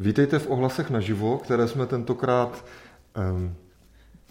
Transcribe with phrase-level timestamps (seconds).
[0.00, 2.64] Vítejte v ohlasech naživo, které jsme tentokrát
[3.32, 3.54] um,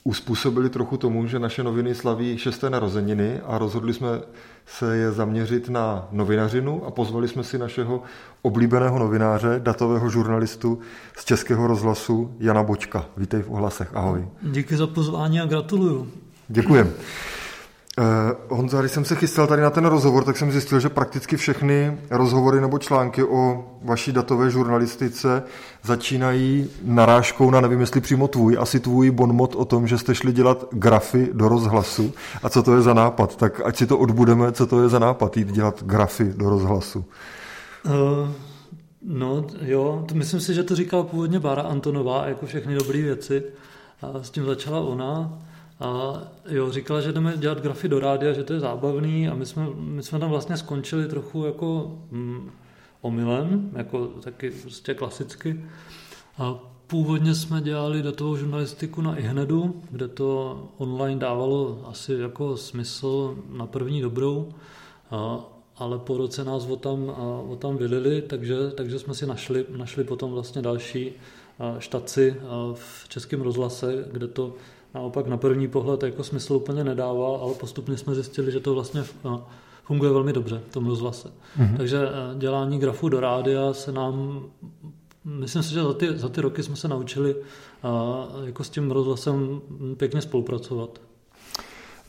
[0.04, 4.08] uspůsobili trochu tomu, že naše noviny slaví šesté narozeniny a rozhodli jsme
[4.66, 8.04] se je zaměřit na novinařinu a pozvali jsme si našeho
[8.42, 10.80] oblíbeného novináře, datového žurnalistu
[11.18, 13.06] z Českého rozhlasu Jana Bočka.
[13.18, 14.28] Vítej v ohlasech, ahoj.
[14.42, 16.08] Díky za pozvání a gratuluju.
[16.48, 16.94] Děkujem.
[18.00, 21.38] Eh, Honza, když jsem se chystal tady na ten rozhovor, tak jsem zjistil, že prakticky
[21.38, 25.44] všechny rozhovory nebo články o vaší datové žurnalistice
[25.84, 30.34] začínají narážkou na, nevím jestli přímo tvůj, asi tvůj bonmot o tom, že jste šli
[30.34, 32.14] dělat grafy do rozhlasu.
[32.44, 33.36] A co to je za nápad?
[33.36, 37.06] Tak ať si to odbudeme, co to je za nápad jít dělat grafy do rozhlasu.
[37.86, 37.94] Uh,
[39.04, 43.44] no jo, to myslím si, že to říkala původně Bára Antonová, jako všechny dobré věci.
[44.02, 45.40] A s tím začala ona.
[45.80, 49.46] A jo, říkala, že jdeme dělat grafy do rádia, že to je zábavný a my
[49.46, 52.52] jsme, my jsme tam vlastně skončili trochu jako mm,
[53.02, 55.66] omylem, jako taky prostě klasicky.
[56.38, 63.38] A původně jsme dělali datovou žurnalistiku na iHnedu, kde to online dávalo asi jako smysl
[63.50, 64.50] na první dobrou,
[65.12, 65.40] a,
[65.76, 67.10] ale po roce nás o tam,
[67.50, 71.12] o tam vylili, takže, takže jsme si našli, našli potom vlastně další
[71.80, 72.36] štaci
[72.74, 74.54] v Českém rozhlase, kde to
[74.96, 79.04] naopak na první pohled jako smysl úplně nedává, ale postupně jsme zjistili, že to vlastně
[79.24, 79.48] no,
[79.84, 81.32] funguje velmi dobře v tom rozhlase.
[81.60, 81.78] Mm-hmm.
[81.78, 84.44] Takže eh, dělání grafu do rádia se nám,
[85.24, 88.92] myslím si, že za ty, za ty roky jsme se naučili uh, jako s tím
[88.92, 89.62] rozhlasem
[89.98, 91.02] pěkně spolupracovat.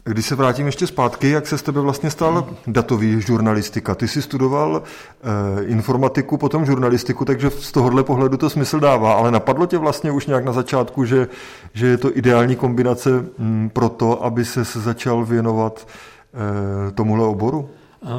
[0.04, 3.94] Když se vrátím ještě zpátky, jak se z tebe vlastně stal datový žurnalistika?
[3.94, 9.30] Ty jsi studoval eh, informatiku, potom žurnalistiku, takže z tohohle pohledu to smysl dává, ale
[9.30, 11.28] napadlo tě vlastně už nějak na začátku, že,
[11.72, 17.68] že je to ideální kombinace hm, pro to, aby se začal věnovat eh, tomuhle oboru?
[18.02, 18.10] Uh,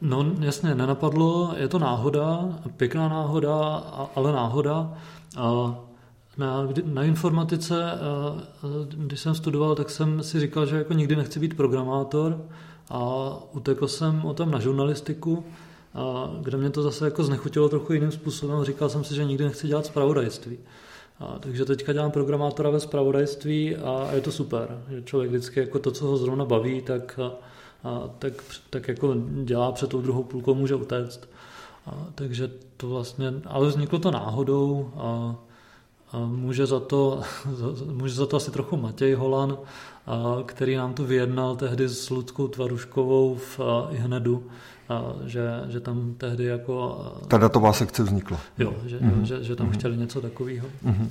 [0.00, 2.40] no jasně, nenapadlo, je to náhoda,
[2.76, 3.82] pěkná náhoda,
[4.16, 4.92] ale náhoda.
[5.38, 5.74] Uh,
[6.38, 7.96] na, na informatice, eh,
[8.96, 12.40] když jsem studoval, tak jsem si říkal, že jako nikdy nechci být programátor
[12.90, 15.44] a utekl jsem o tom na žurnalistiku,
[15.94, 18.64] a kde mě to zase jako znechutilo trochu jiným způsobem.
[18.64, 20.58] Říkal jsem si, že nikdy nechci dělat zpravodajství.
[21.20, 25.78] A, takže teďka dělám programátora ve zpravodajství a je to super, že člověk vždycky jako
[25.78, 27.32] to, co ho zrovna baví, tak, a,
[27.88, 28.32] a, tak,
[28.70, 31.28] tak jako dělá před tou druhou půlkou, může utéct.
[31.86, 35.36] A, takže to vlastně, ale vzniklo to náhodou a,
[36.26, 37.22] Může za to,
[37.92, 39.58] může za to asi trochu Matěj Holan,
[40.46, 44.46] který nám to vyjednal tehdy s Ludskou Tvaruškovou v Ihnedu,
[45.24, 47.04] že, že tam tehdy jako...
[47.28, 48.40] Ta datová sekce vznikla.
[48.58, 49.22] Jo, že, mm-hmm.
[49.22, 49.72] že, že tam mm-hmm.
[49.72, 50.66] chtěli něco takového.
[50.86, 51.08] Mm-hmm.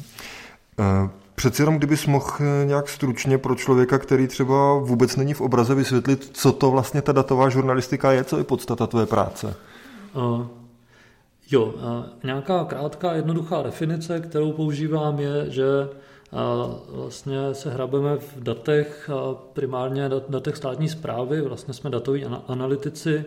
[1.35, 5.75] Přeci jenom, kdybys mohl eh, nějak stručně pro člověka, který třeba vůbec není v obraze,
[5.75, 9.55] vysvětlit, co to vlastně ta datová žurnalistika je, co je podstata tvé práce?
[10.13, 10.45] Uh,
[11.51, 11.73] Jo,
[12.23, 15.65] nějaká krátká, jednoduchá definice, kterou používám, je, že
[16.89, 19.09] vlastně se hrabeme v datech,
[19.53, 23.25] primárně datech státní zprávy, vlastně jsme datoví analytici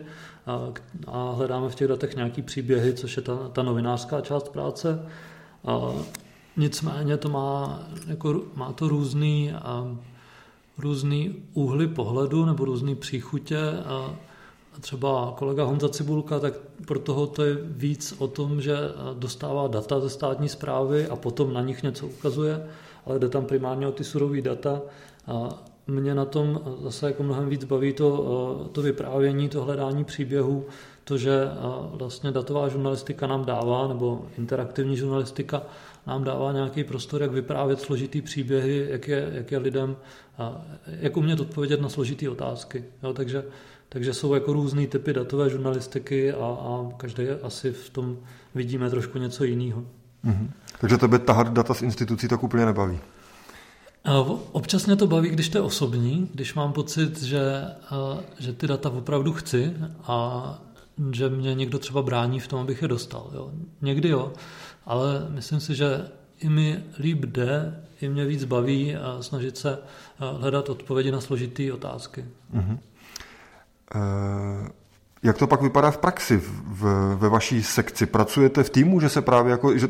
[1.06, 5.06] a hledáme v těch datech nějaký příběhy, což je ta, ta novinářská část práce.
[6.56, 9.52] Nicméně to má, jako, má to různý,
[10.78, 13.58] různý úhly pohledu nebo různý příchutě.
[14.80, 16.54] Třeba kolega Honza Cibulka, tak
[16.86, 18.76] pro toho to je víc o tom, že
[19.14, 22.66] dostává data ze státní zprávy a potom na nich něco ukazuje,
[23.06, 24.80] ale jde tam primárně o ty surové data.
[25.26, 25.48] A
[25.86, 30.64] mě na tom zase jako mnohem víc baví to, to vyprávění, to hledání příběhů,
[31.04, 31.48] to, že
[31.92, 35.62] vlastně datová žurnalistika nám dává, nebo interaktivní žurnalistika
[36.06, 39.96] nám dává nějaký prostor, jak vyprávět složitý příběhy, jak je, jak je lidem,
[40.86, 42.84] jak umět odpovědět na složitý otázky.
[43.02, 43.44] Jo, takže
[43.88, 48.16] takže jsou jako různý typy datové žurnalistiky a, a každý asi v tom
[48.54, 49.84] vidíme trošku něco jiného.
[50.24, 50.50] Mm-hmm.
[50.80, 52.98] Takže tebe tahat data z institucí tak úplně nebaví?
[54.52, 57.64] Občas mě to baví, když to je osobní, když mám pocit, že,
[58.38, 60.58] že ty data opravdu chci a
[61.12, 63.30] že mě někdo třeba brání v tom, abych je dostal.
[63.34, 63.50] Jo.
[63.82, 64.32] Někdy jo,
[64.86, 66.08] ale myslím si, že
[66.38, 69.78] i mi líp jde, i mě víc baví snažit se
[70.18, 72.24] hledat odpovědi na složité otázky.
[72.54, 72.78] Mm-hmm.
[73.94, 74.68] Eh,
[75.22, 78.06] jak to pak vypadá v praxi v, ve vaší sekci?
[78.06, 79.88] Pracujete v týmu, že se právě jako, že,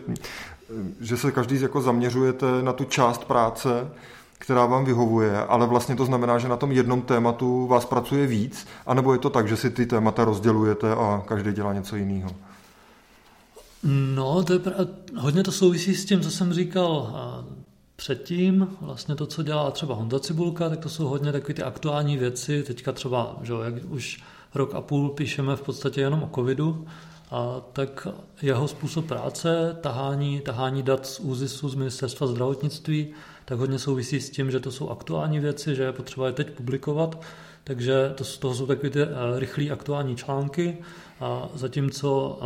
[1.01, 3.91] že se každý jako zaměřujete na tu část práce,
[4.39, 8.67] která vám vyhovuje, ale vlastně to znamená, že na tom jednom tématu vás pracuje víc,
[8.87, 12.31] anebo je to tak, že si ty témata rozdělujete a každý dělá něco jiného?
[14.15, 14.75] No, to je pra...
[15.17, 17.15] hodně to souvisí s tím, co jsem říkal
[17.99, 22.17] předtím, vlastně to, co dělá třeba Honza Cibulka, tak to jsou hodně takové ty aktuální
[22.17, 22.63] věci.
[22.63, 24.23] Teďka třeba, že jak už
[24.55, 26.87] rok a půl píšeme v podstatě jenom o covidu
[27.31, 28.09] a tak
[28.43, 33.09] jeho způsob práce, tahání, tahání dat z ÚZISu, z ministerstva zdravotnictví,
[33.45, 36.51] tak hodně souvisí s tím, že to jsou aktuální věci, že je potřeba je teď
[36.51, 37.23] publikovat,
[37.65, 39.01] takže to, toho jsou takové ty
[39.37, 40.79] rychlé aktuální články,
[41.21, 42.39] a zatímco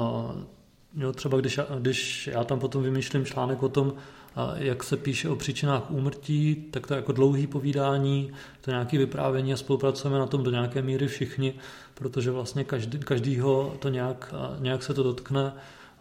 [0.96, 3.92] jo, třeba když, když já tam potom vymýšlím článek o tom,
[4.54, 8.98] jak se píše o příčinách úmrtí, tak to je jako dlouhý povídání, to je nějaké
[8.98, 11.54] vyprávění a spolupracujeme na tom do nějaké míry všichni,
[11.94, 15.52] protože vlastně každý, každýho to nějak, nějak se to dotkne.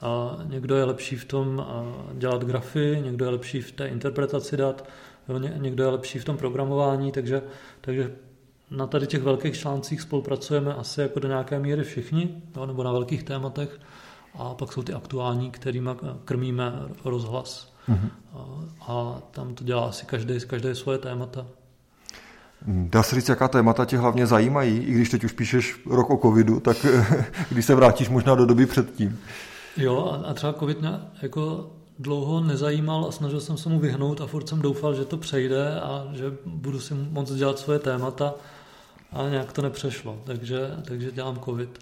[0.01, 1.65] A někdo je lepší v tom
[2.13, 4.87] dělat grafy, někdo je lepší v té interpretaci dat,
[5.57, 7.41] někdo je lepší v tom programování, takže,
[7.81, 8.15] takže
[8.71, 12.91] na tady těch velkých článcích spolupracujeme asi jako do nějaké míry všichni, jo, nebo na
[12.91, 13.79] velkých tématech.
[14.33, 15.89] A pak jsou ty aktuální, kterými
[16.25, 16.73] krmíme
[17.05, 17.70] rozhlas.
[17.91, 18.09] Mm-hmm.
[18.33, 21.45] A, a tam to dělá asi každý, každé svoje témata.
[22.67, 26.17] Dá se říct, jaká témata tě hlavně zajímají, i když teď už píšeš rok o
[26.17, 26.77] covidu, tak
[27.49, 29.19] když se vrátíš možná do doby předtím.
[29.77, 34.27] Jo, a třeba covid mě jako dlouho nezajímal a snažil jsem se mu vyhnout a
[34.27, 38.33] furt jsem doufal, že to přejde a že budu si moc dělat svoje témata
[39.11, 41.79] a nějak to nepřešlo, takže, takže dělám covid.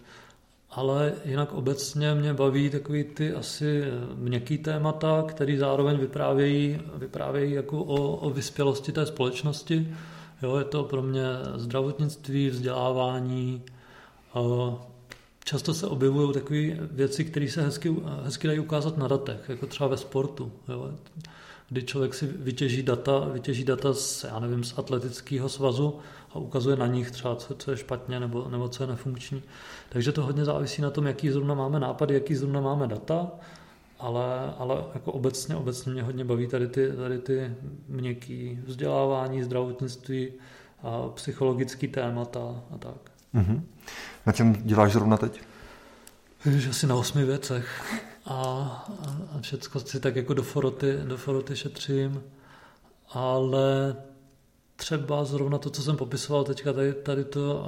[0.72, 3.84] Ale jinak obecně mě baví takový ty asi
[4.16, 9.96] měkký témata, které zároveň vyprávějí, vyprávějí jako o, o vyspělosti té společnosti.
[10.42, 11.24] Jo, je to pro mě
[11.56, 13.62] zdravotnictví, vzdělávání.
[15.44, 19.90] Často se objevují takové věci, které se hezky, hezky dají ukázat na datech, jako třeba
[19.90, 20.52] ve sportu.
[20.68, 20.92] Jo
[21.70, 26.00] kdy člověk si vytěží data, vytěží data z, já nevím, z atletického svazu
[26.32, 29.44] a ukazuje na nich třeba, co, co je špatně nebo, nebo co je nefunkční.
[29.90, 33.32] Takže to hodně závisí na tom, jaký zrovna máme nápady, jaký zrovna máme data,
[34.00, 37.56] ale, ale jako obecně, obecně mě hodně baví tady ty, tady ty
[37.88, 40.32] měkký vzdělávání, zdravotnictví
[40.84, 43.12] a psychologický témata a tak.
[43.36, 43.62] Mm-hmm.
[44.26, 45.42] Na čem děláš zrovna teď?
[46.46, 47.84] Víš, asi na osmi věcech
[48.30, 48.36] a,
[49.32, 52.24] a všechno si tak jako do foroty, do foroty šetřím,
[53.10, 53.96] ale
[54.76, 57.66] třeba zrovna to, co jsem popisoval teďka, tady, tady, to,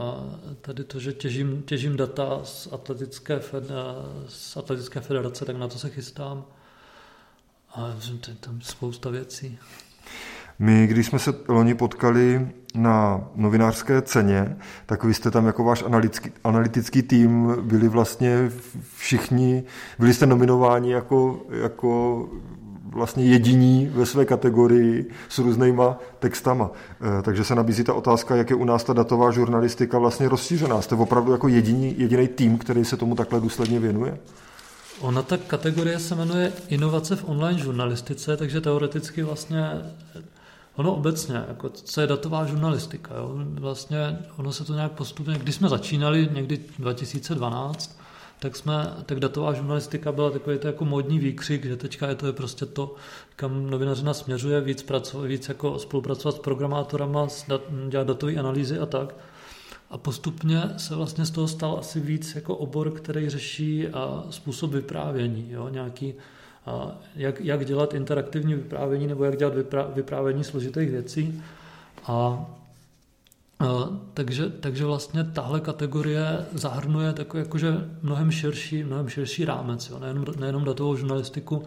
[0.62, 3.64] tady to, že těžím, těžím data z atletické, fed,
[4.28, 6.46] z atletické federace, tak na to se chystám.
[7.76, 7.96] A
[8.40, 9.60] tam spousta věcí.
[10.60, 15.84] My, když jsme se loni potkali na novinářské ceně, tak vy jste tam jako váš
[15.84, 18.52] analytický, analytický tým byli vlastně
[18.98, 19.64] všichni,
[20.00, 22.30] byli jste nominováni jako, jako
[22.92, 26.72] vlastně jediní ve své kategorii s různýma textama.
[27.20, 30.82] E, takže se nabízí ta otázka, jak je u nás ta datová žurnalistika vlastně rozšířená.
[30.82, 34.18] Jste opravdu jako jediný, jediný tým, který se tomu takhle důsledně věnuje?
[35.02, 39.70] Ona ta kategorie se jmenuje Inovace v online žurnalistice, takže teoreticky vlastně
[40.82, 43.32] Ono obecně, jako co je datová žurnalistika, jo?
[43.54, 48.00] vlastně ono se to nějak postupně, když jsme začínali někdy 2012,
[48.40, 52.28] tak, jsme, tak datová žurnalistika byla takový to jako modní výkřik, že teďka je to
[52.28, 52.96] je prostě to,
[53.36, 57.28] kam novinařina směřuje, víc, pracovat, víc jako spolupracovat s programátorama,
[57.90, 59.16] dělat datové analýzy a tak.
[59.90, 64.72] A postupně se vlastně z toho stal asi víc jako obor, který řeší a způsob
[64.72, 65.70] vyprávění, jo?
[65.70, 66.14] nějaký
[67.16, 69.54] jak, jak dělat interaktivní vyprávění nebo jak dělat
[69.96, 71.44] vyprávění složitých věcí.
[72.08, 72.46] A
[73.62, 80.00] a, takže, takže vlastně tahle kategorie zahrnuje takový jakože mnohem širší, mnohem širší rámec, jo?
[80.00, 81.64] Nejenom, nejenom datovou žurnalistiku,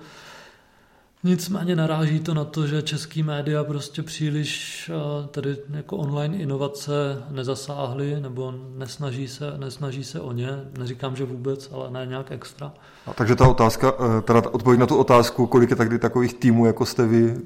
[1.26, 4.90] Nicméně naráží to na to, že český média prostě příliš
[5.30, 6.92] tady jako online inovace
[7.30, 10.48] nezasáhly nebo nesnaží se, nesnaží se o ně.
[10.78, 12.72] Neříkám, že vůbec, ale ne nějak extra.
[13.06, 16.66] A takže ta otázka, e, teda odpověď na tu otázku, kolik je tady takových týmů,
[16.66, 17.36] jako jste vy?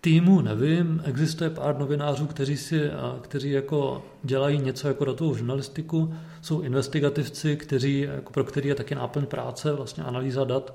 [0.00, 2.90] Týmu nevím, existuje pár novinářů, kteří, si,
[3.20, 8.94] kteří jako dělají něco jako datovou žurnalistiku, jsou investigativci, kteří, jako pro který je taky
[8.94, 10.74] náplň práce, vlastně analýza dat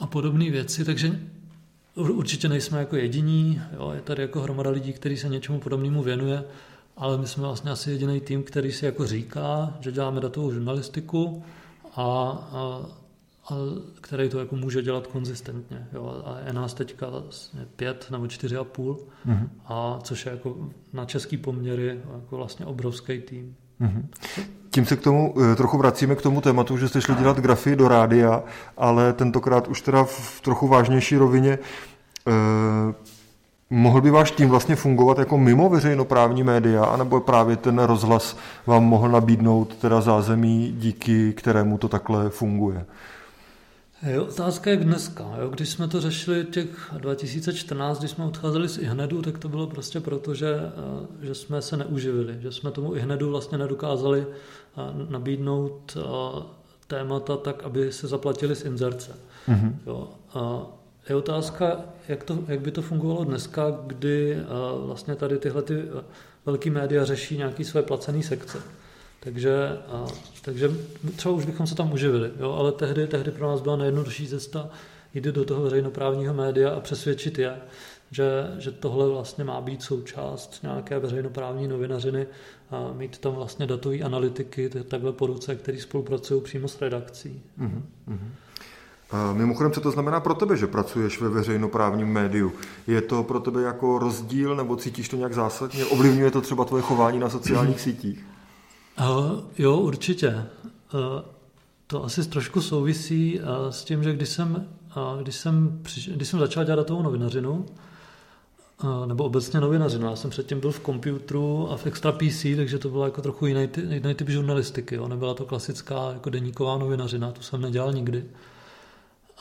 [0.00, 1.20] a podobné věci, takže
[1.94, 6.44] určitě nejsme jako jediní, jo, je tady jako hromada lidí, kteří se něčemu podobnému věnuje,
[6.96, 11.42] ale my jsme vlastně asi jediný tým, který si jako říká, že děláme datovou žurnalistiku
[11.94, 12.02] a,
[12.52, 12.86] a,
[13.48, 13.54] a
[14.00, 15.88] který to jako může dělat konzistentně.
[15.92, 16.22] Jo.
[16.24, 19.48] A je nás teďka vlastně pět nebo čtyři a půl, mm-hmm.
[19.64, 23.56] a což je jako na český poměry jako vlastně obrovský tým.
[23.80, 24.04] Mm-hmm.
[24.70, 27.76] Tím se k tomu eh, trochu vracíme k tomu tématu, že jste šli dělat grafy
[27.76, 28.42] do rádia,
[28.76, 31.58] ale tentokrát už teda v trochu vážnější rovině.
[32.28, 32.94] Eh,
[33.70, 38.84] mohl by váš tým vlastně fungovat jako mimo veřejnoprávní média, anebo právě ten rozhlas vám
[38.84, 42.84] mohl nabídnout teda zázemí, díky kterému to takhle funguje?
[44.02, 45.24] Jo, otázka je dneska.
[45.40, 45.48] Jo.
[45.48, 50.00] Když jsme to řešili těch 2014, když jsme odcházeli z IHNEDu, tak to bylo prostě
[50.00, 54.80] proto, že, eh, že jsme se neuživili, že jsme tomu IHNEDu vlastně nedokázali eh,
[55.10, 56.42] nabídnout eh,
[56.86, 59.12] témata tak, aby se zaplatili z inzerce.
[59.48, 59.74] Mm-hmm.
[59.86, 60.08] Jo.
[60.34, 60.66] A
[61.08, 64.38] je otázka, jak, to, jak by to fungovalo dneska, kdy
[64.84, 65.82] vlastně tady tyhle ty
[66.46, 68.58] velké média řeší nějaké své placené sekce.
[69.20, 70.06] Takže, a,
[70.42, 70.70] takže
[71.16, 74.70] třeba už bychom se tam uživili, jo, ale tehdy, tehdy pro nás byla nejjednodušší cesta
[75.14, 77.56] jít do toho veřejnoprávního média a přesvědčit je,
[78.10, 82.26] že, že tohle vlastně má být součást nějaké veřejnoprávní novinařiny
[82.70, 87.42] a mít tam vlastně datové analytiky takhle po ruce, který spolupracují přímo s redakcí.
[87.60, 88.18] Mm-hmm.
[89.10, 92.52] A mimochodem, co to znamená pro tebe, že pracuješ ve veřejnoprávním médiu?
[92.86, 95.84] Je to pro tebe jako rozdíl, nebo cítíš to nějak zásadně?
[95.84, 98.24] Ovlivňuje to třeba tvoje chování na sociálních sítích?
[99.00, 100.46] Uh, jo, určitě.
[100.94, 101.00] Uh,
[101.86, 106.28] to asi trošku souvisí uh, s tím, že když jsem, uh, když jsem, přiš, když
[106.28, 107.66] jsem začal dělat datovou novinařinu,
[109.06, 112.88] nebo obecně novinařinu, já jsem předtím byl v Computeru a v Extra PC, takže to
[112.88, 114.94] bylo jako trochu jiný, jiný typ žurnalistiky.
[114.94, 115.08] Jo.
[115.08, 118.24] Nebyla to klasická jako deníková novinařina, tu jsem nedělal nikdy.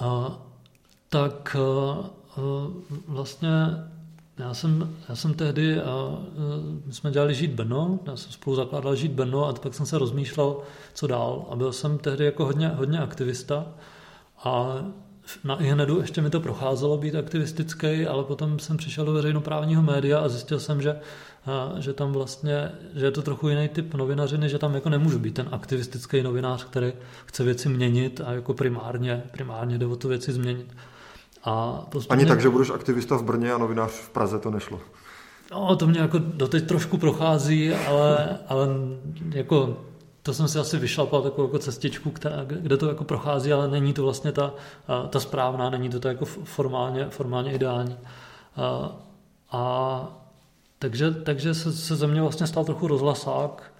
[0.02, 0.28] Uh,
[1.10, 2.06] tak uh,
[3.08, 3.50] vlastně
[4.40, 6.20] já jsem, já jsem tehdy, a,
[6.86, 9.98] my jsme dělali Žít Brno, já jsem spolu zakládal Žít Brno a pak jsem se
[9.98, 10.58] rozmýšlel,
[10.94, 11.46] co dál.
[11.50, 13.66] A byl jsem tehdy jako hodně, hodně aktivista
[14.44, 14.78] a
[15.44, 20.20] na iHnedu ještě mi to procházelo být aktivistický, ale potom jsem přišel do veřejnoprávního média
[20.20, 21.00] a zjistil jsem, že,
[21.46, 25.20] a, že tam vlastně, že je to trochu jiný typ novinařiny, že tam jako nemůžu
[25.20, 26.94] být ten aktivistický novinář, který
[27.26, 30.76] chce věci měnit a jako primárně, primárně jde o to věci změnit.
[31.44, 31.86] A.
[32.10, 34.80] Ani tak, že budeš aktivista v Brně a novinář v Praze, to nešlo.
[35.52, 38.68] No, to mě jako doteď trošku prochází, ale, ale
[39.30, 39.78] jako
[40.24, 43.94] to jsem si asi vyšlapal takovou jako cestičku, která, kde to jako prochází, ale není
[43.94, 44.54] to vlastně ta,
[45.10, 47.98] ta správná, není to, to jako formálně, formálně ideální.
[48.56, 48.92] A,
[49.52, 50.22] a
[50.80, 53.74] takže, takže se, se ze mě vlastně stal trochu rozhlasák,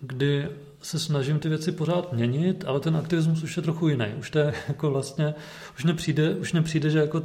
[0.00, 0.48] kdy
[0.82, 4.06] se snažím ty věci pořád měnit, ale ten aktivismus už je trochu jiný.
[4.18, 5.34] Už to je jako vlastně,
[5.74, 7.22] už nepřijde, už nepřijde, že jako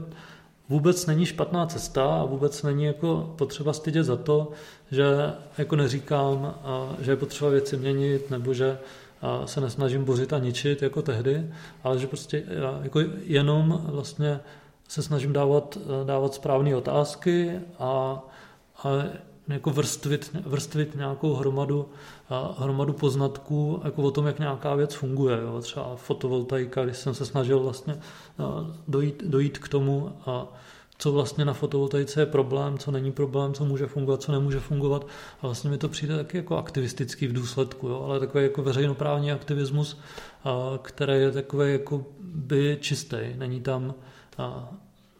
[0.69, 4.51] vůbec není špatná cesta a vůbec není jako potřeba stydět za to,
[4.91, 5.05] že
[5.57, 6.55] jako neříkám,
[6.99, 8.77] že je potřeba věci měnit nebo že
[9.45, 11.45] se nesnažím bořit a ničit jako tehdy,
[11.83, 12.43] ale že prostě
[12.81, 14.39] jako jenom vlastně
[14.87, 18.21] se snažím dávat, dávat správné otázky a,
[18.83, 18.89] a
[19.47, 21.89] jako vrstvit, vrstvit nějakou hromadu,
[22.57, 25.37] hromadu poznatků jako o tom, jak nějaká věc funguje.
[25.41, 25.61] Jo.
[25.61, 27.99] Třeba fotovoltaika, když jsem se snažil vlastně
[28.87, 30.47] dojít, dojít k tomu, a
[30.97, 35.07] co vlastně na fotovoltaice je problém, co není problém, co může fungovat, co nemůže fungovat.
[35.41, 38.03] A vlastně mi to přijde taky jako aktivistický v důsledku, jo.
[38.03, 39.99] ale takový jako veřejnoprávní aktivismus,
[40.81, 43.17] který je takový jako by čistý.
[43.35, 43.93] Není tam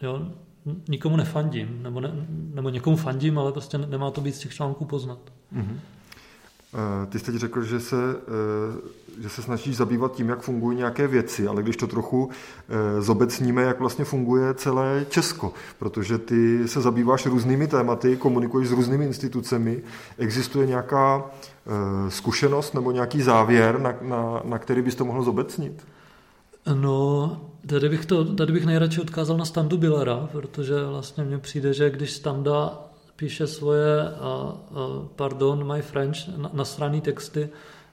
[0.01, 0.21] jo,
[0.87, 2.11] nikomu nefandím, nebo, ne,
[2.53, 5.19] nebo někomu fandím, ale prostě nemá to být z těch článků poznat.
[5.55, 5.77] Mm-hmm.
[7.09, 8.15] Ty jsi teď řekl, že se,
[9.17, 13.01] eh, že se snažíš zabývat tím, jak fungují nějaké věci, ale když to trochu eh,
[13.01, 19.05] zobecníme, jak vlastně funguje celé Česko, protože ty se zabýváš různými tématy, komunikuješ s různými
[19.05, 19.81] institucemi,
[20.17, 21.25] existuje nějaká
[22.09, 25.85] zkušenost nebo nějaký závěr, na, na, na který bys to mohl zobecnit?
[26.73, 31.73] No, tady bych, to, tady bych nejradši odkázal na Standu Billera, protože vlastně mně přijde,
[31.73, 32.81] že když Standa
[33.15, 37.49] píše svoje uh, uh, pardon, my French, na, nasraný texty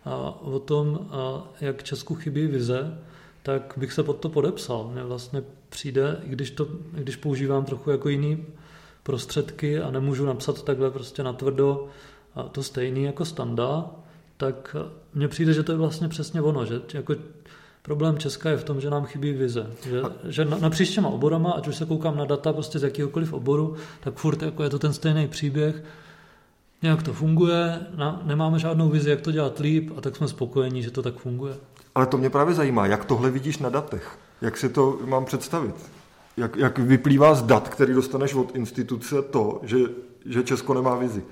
[0.06, 2.98] uh, o tom, uh, jak Česku chybí vize,
[3.42, 4.90] tak bych se pod to podepsal.
[4.92, 8.44] Mně vlastně přijde, i když, to, i když používám trochu jako jiný
[9.02, 11.86] prostředky a nemůžu napsat takhle prostě natvrdo
[12.34, 13.90] a to stejný jako Standa,
[14.36, 14.76] tak
[15.14, 17.14] mně přijde, že to je vlastně přesně ono, že jako
[17.82, 19.66] Problém Česka je v tom, že nám chybí vize.
[19.88, 20.10] Že, a...
[20.28, 23.76] že na, na příštěma oborama, ať už se koukám na data prostě z jakýhokoliv oboru,
[24.00, 25.84] tak furt jako je to ten stejný příběh.
[26.82, 30.82] Nějak to funguje, na, nemáme žádnou vizi, jak to dělat líp a tak jsme spokojení,
[30.82, 31.54] že to tak funguje.
[31.94, 34.18] Ale to mě právě zajímá, jak tohle vidíš na datech?
[34.40, 35.74] Jak si to mám představit?
[36.36, 39.78] Jak, jak vyplývá z dat, který dostaneš od instituce to, že,
[40.26, 41.22] že Česko nemá vizi?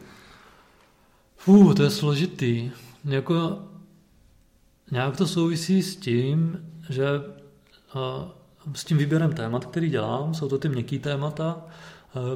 [1.36, 2.70] Fů, to je složitý.
[3.04, 3.58] Jako
[4.90, 6.58] Nějak to souvisí s tím,
[6.90, 7.06] že
[8.74, 11.66] s tím výběrem témat, který dělám, jsou to ty měkký témata,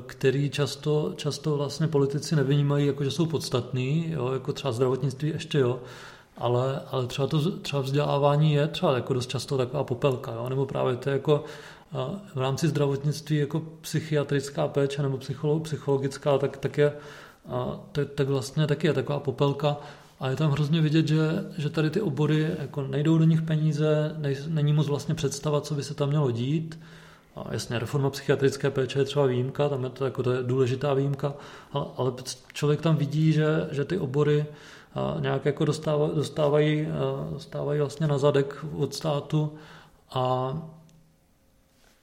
[0.06, 5.58] který často, často vlastně politici nevynímají, jako že jsou podstatný, jo, jako třeba zdravotnictví ještě
[5.58, 5.80] jo,
[6.36, 10.66] ale, ale třeba, to, třeba vzdělávání je třeba jako dost často taková popelka, jo, nebo
[10.66, 11.44] právě to je jako
[12.34, 15.18] v rámci zdravotnictví jako psychiatrická péče nebo
[15.62, 16.92] psychologická, tak, tak, je,
[17.92, 19.76] tak, tak vlastně taky je taková popelka,
[20.22, 24.14] a je tam hrozně vidět, že, že tady ty obory jako nejdou do nich peníze,
[24.18, 26.78] nej, není moc vlastně představa, co by se tam mělo dít.
[27.36, 30.94] A jasně, reforma psychiatrické péče je třeba výjimka, tam je to, jako to je důležitá
[30.94, 31.34] výjimka,
[31.72, 32.12] ale, ale
[32.52, 34.46] člověk tam vidí, že, že ty obory
[35.20, 36.88] nějak jako dostávají, dostávají,
[37.32, 39.52] dostávají vlastně na zadek od státu
[40.10, 40.56] a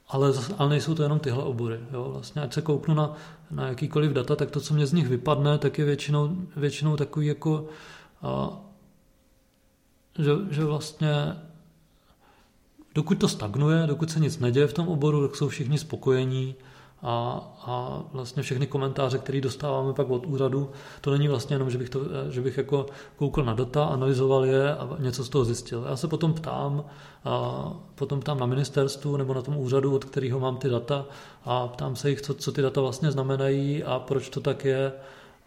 [0.10, 1.80] ale, ale nejsou to jenom tyhle obory.
[1.94, 2.10] Jo?
[2.14, 3.14] Vlastně, ať se kouknu na,
[3.52, 7.28] na jakýkoliv data, tak to, co mě z nich vypadne, tak je většinou, většinou takový
[7.28, 7.68] jako,
[8.22, 8.62] a,
[10.20, 11.36] že, že vlastně
[12.96, 16.56] dokud to stagnuje, dokud se nic neděje v tom oboru, tak jsou všichni spokojení
[17.02, 20.72] a, a vlastně všechny komentáře, které dostáváme pak od úřadu,
[21.02, 22.86] to není vlastně jenom, že bych, to, že bych jako
[23.16, 25.86] koukl na data, analyzoval je a něco z toho zjistil.
[25.90, 26.84] Já se potom ptám,
[27.26, 27.64] a
[27.96, 31.06] potom ptám na ministerstvu nebo na tom úřadu, od kterého mám ty data
[31.46, 34.92] a ptám se jich, co, co ty data vlastně znamenají a proč to tak je.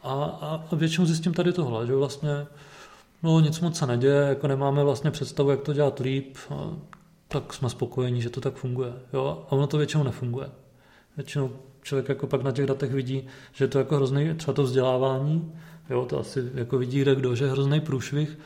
[0.02, 2.46] A, a, a většinou zjistím tady tohle, že vlastně
[3.22, 6.36] no, nic moc se neděje, jako nemáme vlastně představu, jak to dělat líp,
[7.28, 8.92] tak jsme spokojení, že to tak funguje.
[9.12, 9.46] Jo?
[9.48, 10.50] A ono to většinou nefunguje.
[11.16, 11.50] Většinou
[11.82, 15.52] člověk jako pak na těch datech vidí, že je to jako hrozný, třeba to vzdělávání,
[15.90, 18.38] jo, to asi jako vidí kde kdo, že je hrozný průšvih,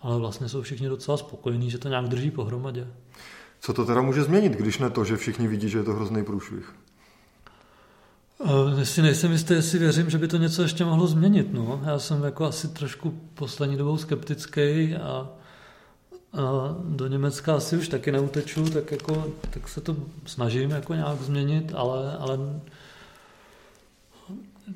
[0.00, 2.86] ale vlastně jsou všichni docela spokojení, že to nějak drží pohromadě.
[3.60, 6.24] Co to teda může změnit, když ne to, že všichni vidí, že je to hrozný
[6.24, 6.74] průšvih?
[8.82, 11.52] Si nejsem jistý, jestli věřím, že by to něco ještě mohlo změnit.
[11.52, 11.80] No.
[11.86, 15.28] Já jsem jako asi trošku poslední dobou skeptický a
[16.34, 21.20] a do Německa asi už taky neuteču, tak, jako, tak se to snažím jako nějak
[21.20, 22.38] změnit, ale, ale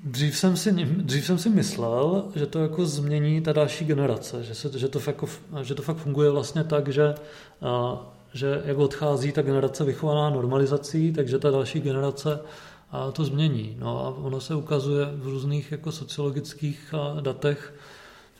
[0.05, 4.55] dřív, jsem si, dřív jsem si myslel, že to jako změní ta další generace, že,
[4.55, 5.27] se, že, to, jako,
[5.63, 7.15] že to fakt funguje vlastně tak, že,
[7.63, 8.01] a,
[8.33, 12.41] že jak odchází ta generace vychovaná normalizací, takže ta další generace
[12.91, 13.77] a to změní.
[13.79, 17.75] No a ono se ukazuje v různých jako sociologických datech,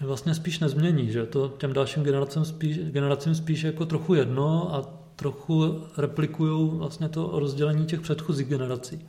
[0.01, 4.99] vlastně spíš nezmění, že to těm dalším generacím spíš, generacím spíš jako trochu jedno a
[5.17, 9.07] trochu replikují vlastně to rozdělení těch předchozích generací.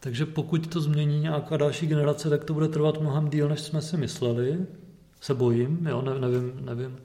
[0.00, 3.82] Takže pokud to změní nějaká další generace, tak to bude trvat mnohem díl, než jsme
[3.82, 4.58] si mysleli.
[5.20, 6.96] Se bojím, jo, ne, nevím, nevím.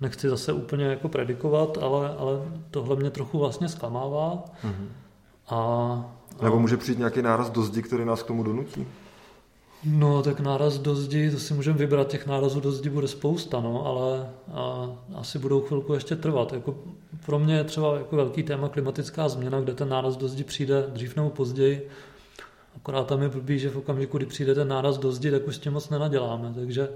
[0.00, 2.32] Nechci zase úplně jako predikovat, ale, ale
[2.70, 4.44] tohle mě trochu vlastně zklamává.
[4.64, 4.86] Mm-hmm.
[5.48, 6.16] A...
[6.42, 8.86] Nebo může přijít nějaký náraz do zdi, který nás k tomu donutí?
[9.84, 13.60] No, tak náraz do zdi, to si můžeme vybrat, těch nárazů do zdi bude spousta,
[13.60, 16.52] no, ale a, asi budou chvilku ještě trvat.
[16.52, 16.74] Jako
[17.26, 20.86] pro mě je třeba jako velký téma klimatická změna, kde ten náraz do zdi přijde
[20.88, 21.88] dřív nebo později.
[22.76, 25.56] Akorát tam je blbý, že v okamžiku, kdy přijde ten náraz do zdi, tak už
[25.56, 26.52] s tím moc nenaděláme.
[26.54, 26.88] Takže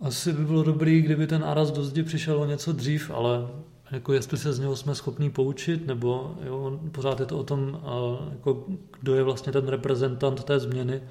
[0.00, 3.48] asi by bylo dobrý, kdyby ten náraz do zdi přišel o něco dřív, ale
[3.92, 7.80] jako jestli se z něho jsme schopni poučit, nebo jo, pořád je to o tom,
[8.30, 8.64] jako,
[9.00, 11.02] kdo je vlastně ten reprezentant té změny,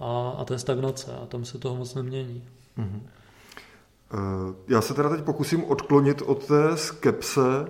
[0.00, 2.44] a, a té stagnace a tam se toho moc nemění.
[2.78, 3.00] Mm-hmm.
[4.68, 7.66] Já se teda teď pokusím odklonit od té skepse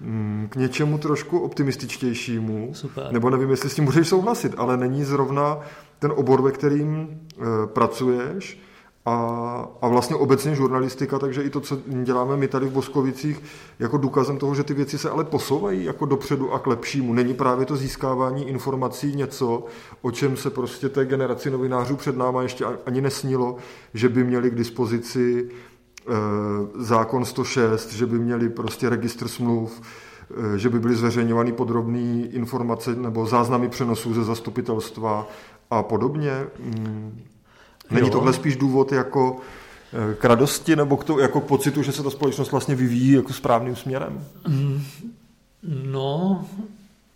[0.00, 2.70] mm, k něčemu trošku optimističtějšímu.
[2.74, 3.12] Super.
[3.12, 5.60] Nebo nevím, jestli s tím můžeš souhlasit, ale není zrovna
[5.98, 8.58] ten obor, ve kterým eh, pracuješ,
[9.06, 13.42] a, a vlastně obecně žurnalistika, takže i to, co děláme my tady v Boskovicích,
[13.78, 17.12] jako důkazem toho, že ty věci se ale posouvají jako dopředu a k lepšímu.
[17.12, 19.64] Není právě to získávání informací něco,
[20.02, 23.56] o čem se prostě té generaci novinářů před náma ještě ani nesnilo,
[23.94, 26.12] že by měli k dispozici e,
[26.74, 29.82] zákon 106, že by měli prostě registr smluv,
[30.54, 35.28] e, že by byly zveřejňovány podrobné informace nebo záznamy přenosů ze zastupitelstva
[35.70, 36.46] a podobně.
[37.90, 38.12] Není jo.
[38.12, 39.36] tohle spíš důvod jako
[39.92, 43.12] eh, k radosti nebo k to, jako k pocitu, že se ta společnost vlastně vyvíjí
[43.12, 44.24] jako správným směrem?
[44.48, 44.82] Mm,
[45.84, 46.44] no,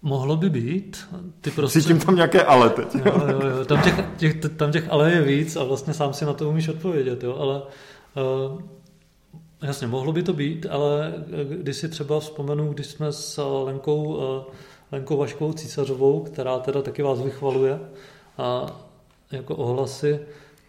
[0.02, 1.09] mohlo by být.
[1.40, 1.81] Ty prostě...
[1.81, 2.94] Cítím tam nějaké ale teď.
[2.94, 3.64] Jo, jo, jo.
[3.64, 6.68] Tam, těch, těch, tam těch ale je víc a vlastně sám si na to umíš
[6.68, 8.61] odpovědět, jo, ale uh,
[9.62, 14.04] jasně, mohlo by to být, ale eh, když si třeba vzpomenu, když jsme s Lenkou,
[14.04, 14.54] uh,
[14.92, 17.81] Lenkou Vaškovou Císařovou, která teda taky vás vychvaluje,
[18.38, 18.66] a
[19.33, 20.20] jako ohlasy,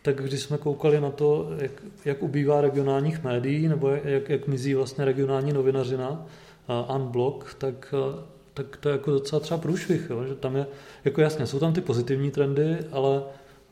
[0.02, 1.72] tak když jsme koukali na to, jak,
[2.06, 8.20] jak ubývá regionálních médií, nebo jak, jak mizí vlastně regionální novinařina, uh, unblock, tak, uh,
[8.54, 10.26] tak to je jako docela třeba průšvih, jo?
[10.26, 10.66] že tam je,
[11.06, 13.24] jako jasně, jsou tam ty pozitivní trendy, ale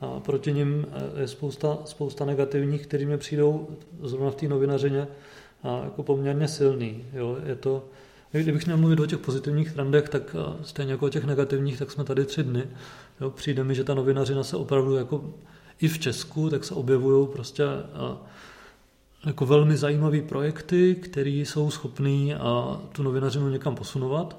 [0.01, 0.85] a proti nim
[1.19, 3.67] je spousta, spousta negativních, které mi přijdou
[4.03, 5.07] zrovna v té novinařině
[5.63, 7.05] a jako poměrně silný.
[7.13, 7.37] Jo?
[7.45, 7.85] Je to,
[8.31, 12.03] kdybych měl mluvit o těch pozitivních trendech, tak stejně jako o těch negativních, tak jsme
[12.03, 12.63] tady tři dny.
[13.21, 13.29] Jo?
[13.29, 15.33] Přijde mi, že ta novinařina se opravdu jako
[15.79, 17.63] i v Česku, tak se objevují prostě
[19.25, 22.39] jako velmi zajímavé projekty, které jsou schopné
[22.91, 24.37] tu novinařinu někam posunovat.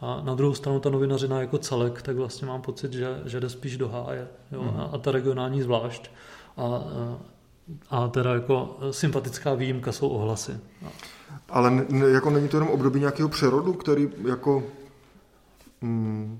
[0.00, 3.48] A na druhou stranu ta novinařina jako celek, tak vlastně mám pocit, že, že jde
[3.48, 4.28] spíš do háje.
[4.52, 4.62] Jo?
[4.62, 4.80] Mm.
[4.80, 6.10] A, a ta regionální zvlášť.
[6.56, 6.82] A,
[7.90, 10.60] a, teda jako sympatická výjimka jsou ohlasy.
[11.48, 14.62] Ale n- jako není to jenom období nějakého přerodu, který jako
[15.80, 16.38] mm,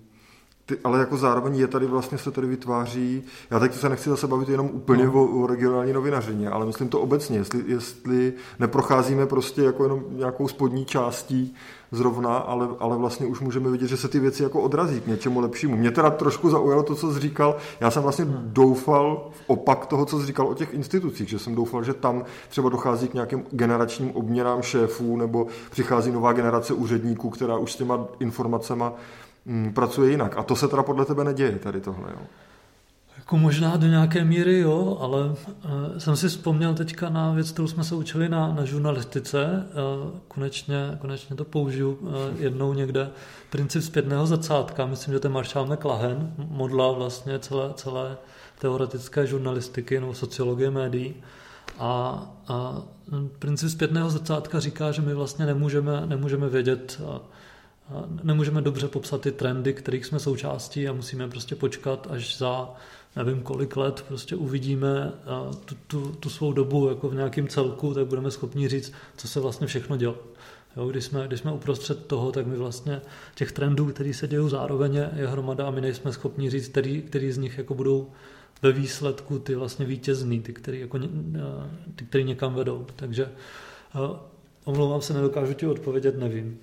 [0.68, 4.26] ty, ale jako zároveň je tady vlastně se tady vytváří, já teď se nechci zase
[4.26, 5.12] bavit jenom úplně no.
[5.12, 10.48] o, o regionální novinařině, ale myslím to obecně, jestli, jestli neprocházíme prostě jako jenom nějakou
[10.48, 11.54] spodní částí
[11.92, 15.40] zrovna, ale, ale vlastně už můžeme vidět, že se ty věci jako odrazí k něčemu
[15.40, 15.76] lepšímu.
[15.76, 17.56] Mě teda trošku zaujalo to, co jsi říkal.
[17.80, 21.54] Já jsem vlastně doufal v opak toho, co jsi říkal o těch institucích, že jsem
[21.54, 27.30] doufal, že tam třeba dochází k nějakým generačním obměnám šéfů nebo přichází nová generace úředníků,
[27.30, 28.84] která už s těma informacemi
[29.48, 30.36] mm, pracuje jinak.
[30.36, 32.22] A to se teda podle tebe neděje, tady tohle, jo?
[33.16, 35.34] Jako možná do nějaké míry, jo, ale uh,
[35.98, 39.66] jsem si vzpomněl teďka na věc, kterou jsme se učili na, na žurnalistice.
[40.04, 43.10] Uh, konečně, konečně to použiju uh, jednou někde.
[43.50, 48.16] Princip zpětného zrcátka, myslím, že to je Marshall McLahen, modla vlastně celé, celé
[48.58, 51.14] teoretické žurnalistiky nebo sociologie médií.
[51.78, 52.82] A, a
[53.38, 57.00] princip zpětného zrcátka říká, že my vlastně nemůžeme, nemůžeme vědět,
[58.22, 62.74] nemůžeme dobře popsat ty trendy, kterých jsme součástí a musíme prostě počkat až za
[63.16, 65.12] nevím kolik let prostě uvidíme
[65.64, 69.40] tu, tu, tu svou dobu jako v nějakém celku, tak budeme schopni říct, co se
[69.40, 70.16] vlastně všechno dělo.
[70.76, 73.00] Jo, když, jsme, když jsme uprostřed toho, tak my vlastně
[73.34, 77.32] těch trendů, které se dějí zároveň, je hromada a my nejsme schopni říct, který, který
[77.32, 78.10] z nich jako budou
[78.62, 80.98] ve výsledku ty vlastně vítězný, ty, který, jako,
[81.96, 82.86] ty, který někam vedou.
[82.96, 83.28] Takže
[84.68, 86.58] omlouvám se, nedokážu ti odpovědět, nevím.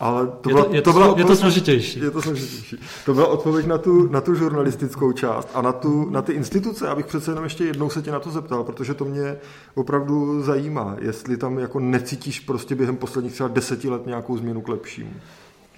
[0.00, 2.00] Ale to je, byla, to, je, to, to byla je to složitější.
[2.00, 2.76] Je to složitější.
[3.04, 6.88] To byla odpověď na tu, na tu žurnalistickou část a na, tu, na ty instituce.
[6.88, 9.36] Abych přece jenom ještě jednou se tě na to zeptal, protože to mě
[9.74, 14.68] opravdu zajímá, jestli tam jako necítíš prostě během posledních třeba deseti let nějakou změnu k
[14.68, 15.12] lepšímu.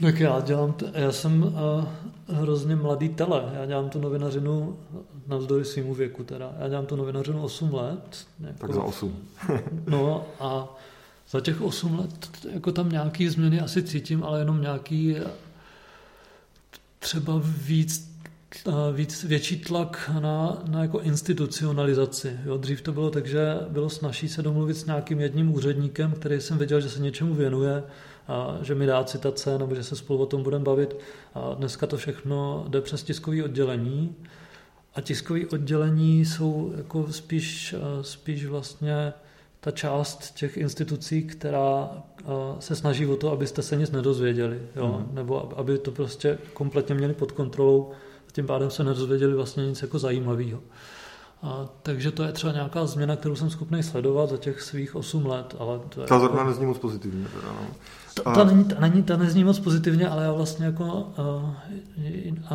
[0.00, 4.76] Tak já dělám, t- já jsem uh, hrozně mladý tele, já dělám tu novinařinu
[5.26, 8.26] navzdory svýmu věku teda, já dělám tu novinařinu 8 let.
[8.40, 9.16] Jako, tak za 8.
[9.88, 10.68] no a
[11.30, 15.16] za těch 8 let jako tam nějaký změny asi cítím, ale jenom nějaký
[16.98, 18.10] třeba víc,
[18.92, 22.40] víc větší tlak na, na jako institucionalizaci.
[22.44, 26.40] Jo, dřív to bylo tak, že bylo snažší se domluvit s nějakým jedním úředníkem, který
[26.40, 27.82] jsem věděl, že se něčemu věnuje,
[28.28, 30.96] a že mi dá citace nebo že se spolu o tom budeme bavit.
[31.34, 34.16] A dneska to všechno jde přes tiskový oddělení
[34.94, 39.12] a tiskové oddělení jsou jako spíš, spíš vlastně
[39.60, 41.90] ta část těch institucí, která
[42.58, 45.04] se snaží o to, abyste se nic nedozvěděli, jo?
[45.08, 45.14] Mm.
[45.14, 47.90] nebo aby to prostě kompletně měli pod kontrolou,
[48.32, 50.60] tím pádem se nedozvěděli vlastně nic jako zajímavého.
[51.42, 55.26] A, takže to je třeba nějaká změna, kterou jsem schopný sledovat za těch svých 8
[55.26, 55.56] let.
[55.58, 56.50] Ale to je ta zrovna jako...
[56.50, 57.26] nezní moc pozitivně.
[57.28, 57.66] Teda, no.
[58.24, 58.34] A...
[58.34, 61.54] Ta, není, ta, není, ta nezní moc pozitivně, ale já vlastně jako uh,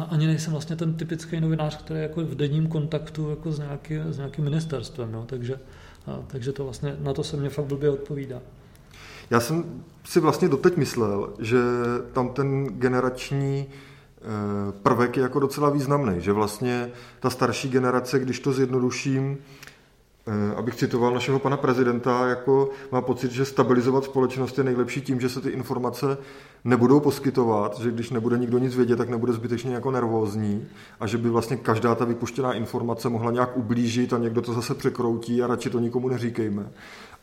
[0.10, 3.96] ani nejsem vlastně ten typický novinář, který je jako v denním kontaktu jako s, nějaký,
[4.10, 5.12] s nějakým ministerstvem.
[5.12, 5.60] No, takže
[6.08, 8.42] a, takže to vlastně, na to se mě fakt blbě odpovídá.
[9.30, 11.58] Já jsem si vlastně doteď myslel, že
[12.14, 14.22] tam ten generační eh,
[14.72, 19.38] prvek je jako docela významný, že vlastně ta starší generace, když to zjednoduším,
[20.56, 25.30] abych citoval našeho pana prezidenta, jako má pocit, že stabilizovat společnost je nejlepší tím, že
[25.30, 26.18] se ty informace
[26.64, 30.68] nebudou poskytovat, že když nebude nikdo nic vědět, tak nebude zbytečně jako nervózní
[31.00, 34.76] a že by vlastně každá ta vypuštěná informace mohla nějak ublížit a někdo to zase
[34.76, 36.70] překroutí a radši to nikomu neříkejme.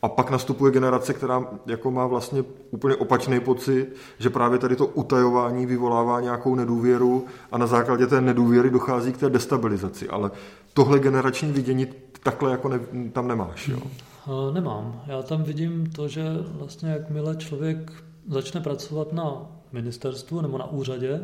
[0.01, 4.85] A pak nastupuje generace, která jako má vlastně úplně opačný pocit, že právě tady to
[4.85, 10.09] utajování vyvolává nějakou nedůvěru a na základě té nedůvěry dochází k té destabilizaci.
[10.09, 10.31] Ale
[10.73, 11.87] tohle generační vidění
[12.23, 12.79] takhle jako ne,
[13.13, 13.79] tam nemáš, jo?
[14.53, 15.01] Nemám.
[15.07, 17.91] Já tam vidím to, že vlastně jakmile člověk
[18.29, 21.19] začne pracovat na ministerstvu nebo na úřadě,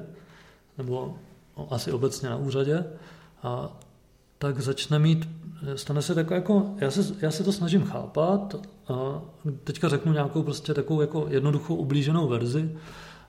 [0.77, 1.15] nebo
[1.57, 2.85] no, asi obecně na úřadě,
[3.43, 3.77] a
[4.37, 5.29] tak začne mít,
[5.75, 8.55] stane se takový jako, já se, já se to snažím chápat,
[8.87, 9.21] a
[9.63, 12.77] teďka řeknu nějakou prostě takovou jako jednoduchou ublíženou verzi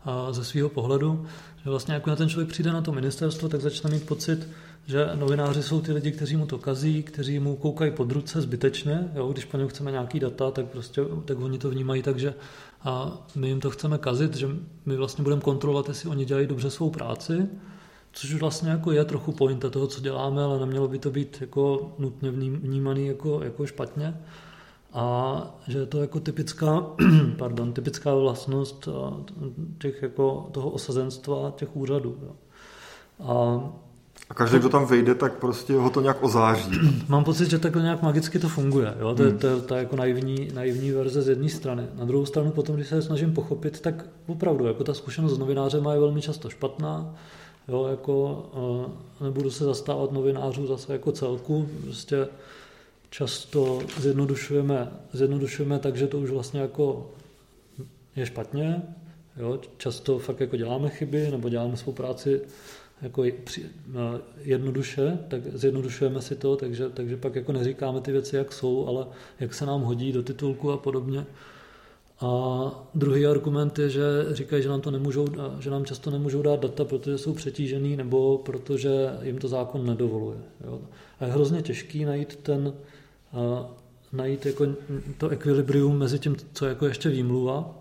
[0.05, 1.27] a ze svého pohledu,
[1.65, 4.49] že vlastně jako na ten člověk přijde na to ministerstvo, tak začne mít pocit,
[4.91, 9.11] že novináři jsou ty lidi, kteří mu to kazí, kteří mu koukají pod ruce zbytečně,
[9.15, 9.29] jo?
[9.33, 12.35] když po něm chceme nějaký data, tak prostě tak oni to vnímají tak, že
[12.85, 14.49] a my jim to chceme kazit, že
[14.87, 17.49] my vlastně budeme kontrolovat, jestli oni dělají dobře svou práci,
[18.13, 21.93] což vlastně jako je trochu pointa toho, co děláme, ale nemělo by to být jako
[21.99, 24.21] nutně vnímaný jako, jako špatně.
[24.93, 26.87] A že je to jako typická,
[27.39, 28.89] pardon, typická vlastnost
[29.79, 32.19] těch jako toho osazenstva těch úřadů.
[32.23, 32.33] Jo.
[33.21, 33.63] A
[34.31, 36.71] a každý, kdo tam vejde, tak prostě ho to nějak ozáří.
[37.09, 38.95] Mám pocit, že takhle nějak magicky to funguje.
[39.01, 39.15] Jo?
[39.15, 39.39] To, je, hmm.
[39.39, 41.87] to, je, to je jako naivní, naivní verze z jedné strany.
[41.95, 45.87] Na druhou stranu potom, když se snažím pochopit, tak opravdu jako ta zkušenost s novinářem
[45.93, 47.15] je velmi často špatná.
[47.69, 48.45] Jo, jako,
[49.19, 51.69] uh, nebudu se zastávat novinářů zase jako celku.
[51.85, 52.29] Prostě
[53.11, 57.11] často zjednodušujeme, zjednodušujeme tak, že to už vlastně jako
[58.17, 58.83] je špatně.
[59.37, 59.59] Jo?
[59.77, 62.41] Často fakt jako děláme chyby nebo děláme svou práci
[63.03, 63.25] jako
[64.39, 69.07] jednoduše, tak zjednodušujeme si to, takže, takže pak jako neříkáme ty věci, jak jsou, ale
[69.41, 71.27] jak se nám hodí do titulku a podobně.
[72.21, 72.31] A
[72.95, 75.27] druhý argument je, že říkají, že nám, to nemůžou,
[75.61, 78.91] že nám často nemůžou dát data, protože jsou přetížený nebo protože
[79.23, 80.39] jim to zákon nedovoluje.
[80.65, 80.81] Jo.
[81.21, 82.73] A je hrozně těžký najít ten,
[84.13, 84.67] najít jako
[85.19, 87.80] to ekvilibrium mezi tím, co jako ještě výmluva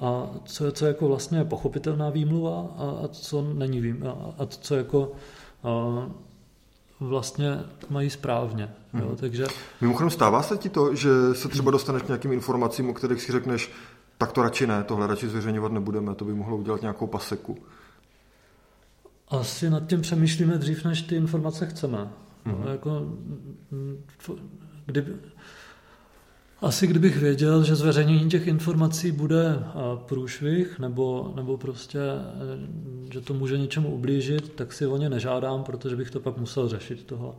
[0.00, 4.42] a co je, co je jako vlastně pochopitelná výmluva a, a co není výmluva a,
[4.42, 5.12] a co jako
[5.64, 6.10] a,
[7.00, 7.58] vlastně
[7.90, 8.74] mají správně.
[8.94, 9.06] Jo?
[9.06, 9.16] Hmm.
[9.16, 9.46] Takže...
[9.80, 13.32] Mimochodem stává se ti to, že se třeba dostaneš k nějakým informacím, o kterých si
[13.32, 13.72] řekneš,
[14.18, 17.56] tak to radši ne, tohle radši zveřejňovat nebudeme, to by mohlo udělat nějakou paseku.
[19.28, 22.08] Asi nad tím přemýšlíme dřív, než ty informace chceme.
[22.46, 23.02] No, jako,
[24.86, 25.14] kdyby,
[26.62, 29.58] asi kdybych věděl, že zveřejnění těch informací bude
[30.06, 35.64] průšvih, nebo, nebo prostě, e, že to může něčemu ublížit, tak si o ně nežádám,
[35.64, 37.36] protože bych to pak musel řešit toho.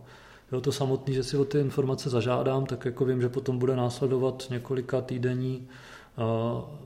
[0.52, 3.76] Jo, to samotné, že si o ty informace zažádám, tak jako vím, že potom bude
[3.76, 5.68] následovat několika týdení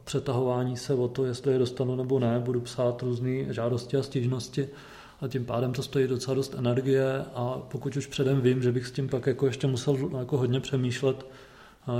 [0.03, 4.69] přetahování se o to, jestli je dostanu nebo ne, budu psát různé žádosti a stížnosti
[5.21, 8.87] a tím pádem to stojí docela dost energie a pokud už předem vím, že bych
[8.87, 11.25] s tím pak jako ještě musel jako hodně přemýšlet,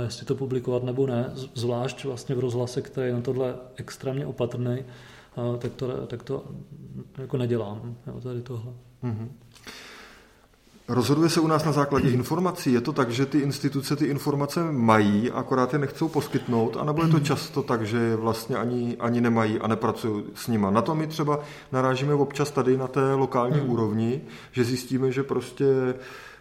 [0.02, 4.84] jestli to publikovat nebo ne, zvlášť vlastně v rozhlase, který je na tohle extrémně opatrný,
[5.58, 6.44] tak to, tak to
[7.18, 8.72] jako nedělám, jo, tady tohle.
[9.04, 9.28] Mm-hmm.
[10.88, 12.72] Rozhoduje se u nás na základě informací.
[12.72, 17.08] Je to tak, že ty instituce ty informace mají, akorát je nechcou poskytnout, anebo je
[17.08, 20.70] to často tak, že je vlastně ani, ani nemají a nepracují s nima.
[20.70, 21.40] Na to my třeba
[21.72, 23.70] narážíme občas tady na té lokální hmm.
[23.70, 24.20] úrovni,
[24.52, 25.94] že zjistíme, že prostě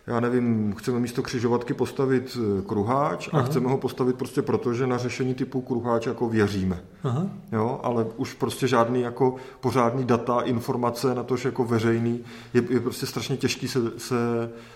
[0.07, 3.43] já nevím, chceme místo křižovatky postavit eh, kruháč Aha.
[3.43, 6.81] a chceme ho postavit prostě proto, že na řešení typu kruháč jako věříme.
[7.03, 7.27] Aha.
[7.51, 12.19] Jo, ale už prostě žádný jako pořádný data, informace na to, že jako veřejný,
[12.53, 14.15] je, je prostě strašně těžký se, se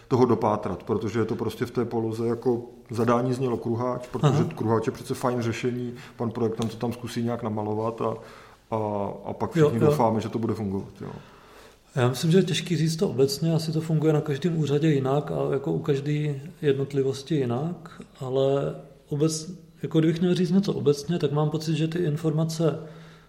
[0.08, 4.50] toho dopátrat, protože je to prostě v té poloze jako zadání znělo kruháč, protože Aha.
[4.56, 8.14] kruháč je přece fajn řešení, pan projektant to tam zkusí nějak namalovat a,
[8.72, 9.88] a, a pak všichni jo, jo.
[9.88, 11.02] doufáme, že to bude fungovat.
[11.02, 11.12] Jo.
[11.98, 15.32] Já myslím, že je těžký říct to obecně, asi to funguje na každém úřadě jinak
[15.32, 18.76] a jako u každé jednotlivosti jinak, ale
[19.10, 19.52] obec,
[19.84, 22.80] jako kdybych měl říct něco obecně, tak mám pocit, že ty informace,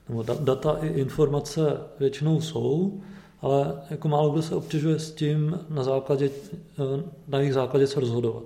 [0.09, 3.01] nebo data i informace většinou jsou,
[3.41, 6.31] ale jako málo kdo se obtěžuje s tím na, základě,
[6.79, 8.43] eh, na jejich základě se rozhodovat.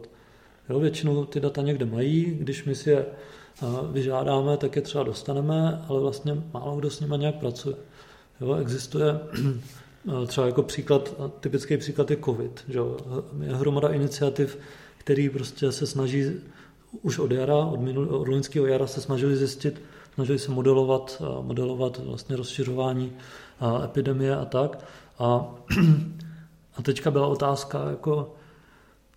[0.68, 5.04] Jo, většinou ty data někde mají, když my si je eh, vyžádáme, tak je třeba
[5.04, 7.76] dostaneme, ale vlastně málo kdo s nimi nějak pracuje.
[8.40, 9.20] Jo, existuje
[10.26, 12.64] třeba jako příklad, typický příklad je COVID.
[12.68, 12.78] Že?
[13.40, 14.58] Je hromada iniciativ,
[14.98, 16.32] který prostě se snaží
[17.02, 19.82] už od jara, od, minul, od loňského jara se snažili zjistit,
[20.14, 23.12] snažili se modelovat, modelovat vlastně rozšiřování
[23.84, 24.84] epidemie a tak.
[25.18, 25.54] A,
[26.76, 28.34] a teďka byla otázka, jako,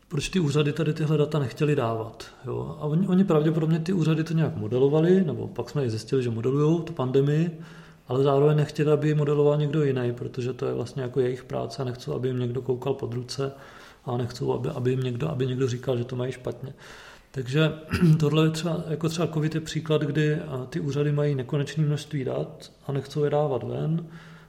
[0.07, 2.25] proč ty úřady tady tyhle data nechtěli dávat.
[2.45, 2.77] Jo?
[2.79, 6.29] A oni, oni pravděpodobně ty úřady to nějak modelovali, nebo pak jsme i zjistili, že
[6.29, 7.59] modelují tu pandemii,
[8.07, 11.85] ale zároveň nechtěli, aby modeloval někdo jiný, protože to je vlastně jako jejich práce a
[11.85, 13.51] nechcou, aby jim někdo koukal pod ruce
[14.05, 16.73] a nechcou, aby, aby, jim někdo, aby někdo říkal, že to mají špatně.
[17.31, 17.73] Takže
[18.19, 20.39] tohle je třeba, jako třeba COVID je příklad, kdy
[20.69, 24.05] ty úřady mají nekonečné množství dat a nechcou je dávat ven.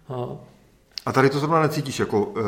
[0.09, 0.27] A,
[1.07, 2.43] a tady to zrovna necítíš jako e,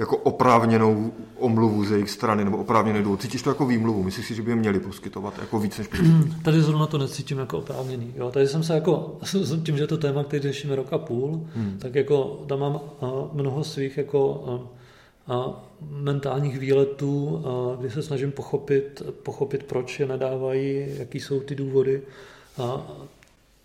[0.00, 3.20] jako oprávněnou omluvu z jejich strany nebo oprávněný důvod.
[3.20, 4.02] Cítíš to jako výmluvu?
[4.02, 5.88] Myslíš si, že by je měli poskytovat jako víc než
[6.44, 8.14] Tady zrovna to necítím jako oprávněný.
[8.16, 8.30] Jo?
[8.30, 9.18] Tady jsem se jako,
[9.62, 11.78] tím, že je to téma, který řešíme rok a půl, hmm.
[11.78, 12.80] tak jako tam mám
[13.32, 14.44] mnoho svých jako
[15.28, 21.54] a mentálních výletů, a kdy se snažím pochopit, pochopit, proč je nedávají, jaký jsou ty
[21.54, 22.02] důvody.
[22.58, 22.86] A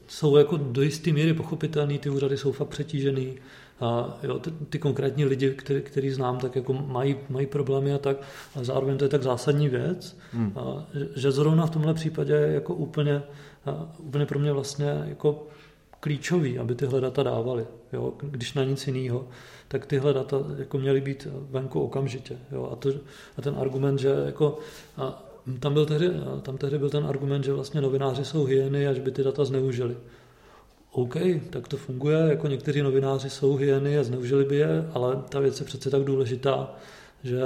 [0.07, 3.33] jsou jako do jisté míry pochopitelný, ty úřady jsou fakt přetížený,
[3.79, 7.97] a jo, ty, ty konkrétní lidi, který, který znám, tak jako mají, mají problémy a
[7.97, 8.17] tak,
[8.55, 10.53] a zároveň to je tak zásadní věc, hmm.
[10.55, 13.23] a, že zrovna v tomhle případě je jako úplně,
[13.65, 15.47] a, úplně pro mě vlastně jako
[15.99, 17.65] klíčový, aby tyhle data dávali.
[17.93, 18.13] Jo?
[18.21, 19.27] Když na nic jiného,
[19.67, 22.37] tak tyhle data jako měly být venku okamžitě.
[22.51, 22.69] Jo?
[22.71, 22.89] A, to,
[23.37, 24.57] a ten argument, že jako,
[24.97, 25.23] a
[25.59, 26.09] tam, byl tehdy,
[26.41, 29.45] tam tehdy byl ten argument, že vlastně novináři jsou hyeny a že by ty data
[29.45, 29.97] zneužili.
[30.91, 31.15] OK,
[31.49, 35.59] tak to funguje, jako někteří novináři jsou hyeny a zneužili by je, ale ta věc
[35.59, 36.75] je přece tak důležitá,
[37.23, 37.41] že,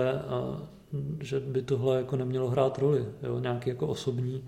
[1.22, 3.06] že by tohle jako nemělo hrát roli.
[3.24, 3.40] Jo?
[3.40, 4.44] Nějaký jako osobní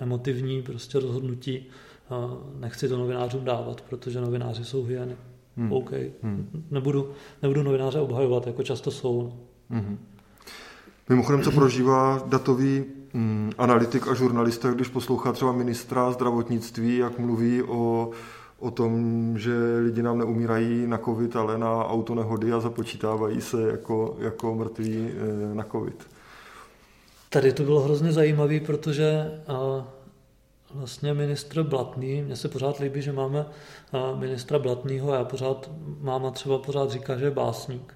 [0.00, 1.66] emotivní prostě rozhodnutí
[2.60, 5.16] nechci to novinářům dávat, protože novináři jsou hyeny.
[5.56, 5.72] Hmm.
[5.72, 6.66] OK, hmm.
[6.70, 7.10] Nebudu,
[7.42, 9.32] nebudu novináře obhajovat, jako často jsou.
[9.70, 9.98] Hmm.
[11.10, 17.62] Mimochodem, co prožívá datový mm, analytik a žurnalista, když poslouchá třeba ministra zdravotnictví, jak mluví
[17.62, 18.10] o,
[18.58, 18.92] o tom,
[19.38, 19.52] že
[19.84, 25.54] lidi nám neumírají na covid, ale na autonehody a započítávají se jako, jako mrtví eh,
[25.54, 26.06] na covid.
[27.30, 29.86] Tady to bylo hrozně zajímavé, protože a,
[30.74, 33.46] vlastně ministr Blatný, mně se pořád líbí, že máme
[33.92, 35.70] a, ministra Blatného a já pořád,
[36.00, 37.94] máma třeba pořád říká, že je básník.